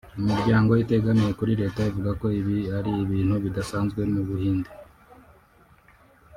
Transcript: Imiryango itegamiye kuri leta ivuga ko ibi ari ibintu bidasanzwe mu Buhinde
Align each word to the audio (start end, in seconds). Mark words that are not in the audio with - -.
Imiryango 0.19 0.71
itegamiye 0.83 1.31
kuri 1.39 1.51
leta 1.61 1.79
ivuga 1.89 2.11
ko 2.21 2.25
ibi 2.39 2.57
ari 2.77 2.91
ibintu 3.03 3.35
bidasanzwe 3.43 4.01
mu 4.13 4.21
Buhinde 4.27 4.69